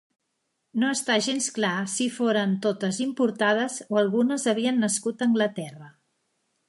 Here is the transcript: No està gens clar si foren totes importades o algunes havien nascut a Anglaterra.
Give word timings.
No 0.83 0.87
està 0.93 1.17
gens 1.25 1.49
clar 1.57 1.73
si 1.95 2.07
foren 2.15 2.55
totes 2.67 3.01
importades 3.05 3.77
o 3.93 4.01
algunes 4.03 4.47
havien 4.55 4.85
nascut 4.87 5.23
a 5.23 5.29
Anglaterra. 5.31 5.93